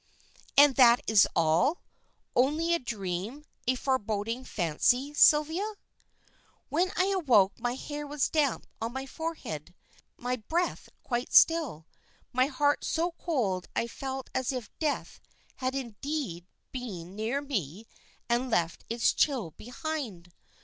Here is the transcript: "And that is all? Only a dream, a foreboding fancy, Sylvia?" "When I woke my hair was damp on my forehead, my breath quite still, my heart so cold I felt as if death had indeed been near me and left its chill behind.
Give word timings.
"And 0.57 0.75
that 0.77 1.01
is 1.05 1.27
all? 1.35 1.83
Only 2.35 2.73
a 2.73 2.79
dream, 2.79 3.45
a 3.67 3.75
foreboding 3.75 4.43
fancy, 4.45 5.13
Sylvia?" 5.13 5.75
"When 6.69 6.91
I 6.95 7.15
woke 7.17 7.59
my 7.59 7.75
hair 7.75 8.07
was 8.07 8.27
damp 8.27 8.65
on 8.81 8.93
my 8.93 9.05
forehead, 9.05 9.75
my 10.17 10.37
breath 10.37 10.89
quite 11.03 11.31
still, 11.33 11.85
my 12.33 12.47
heart 12.47 12.83
so 12.83 13.11
cold 13.11 13.67
I 13.75 13.85
felt 13.85 14.31
as 14.33 14.51
if 14.51 14.71
death 14.79 15.21
had 15.57 15.75
indeed 15.75 16.47
been 16.71 17.15
near 17.15 17.39
me 17.39 17.85
and 18.27 18.49
left 18.49 18.83
its 18.89 19.13
chill 19.13 19.51
behind. 19.51 20.31